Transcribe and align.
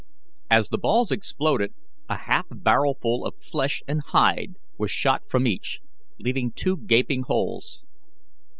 As 0.49 0.69
the 0.69 0.79
balls 0.79 1.11
exploded, 1.11 1.75
a 2.09 2.17
half 2.17 2.47
barrelful 2.49 3.23
of 3.23 3.35
flesh 3.39 3.83
and 3.87 4.01
hide 4.01 4.55
was 4.75 4.89
shot 4.89 5.21
from 5.29 5.45
each, 5.45 5.79
leaving 6.17 6.51
two 6.53 6.75
gaping 6.77 7.21
holes. 7.27 7.83